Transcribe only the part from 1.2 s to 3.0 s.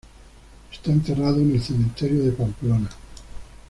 en el cementerio de Pamplona.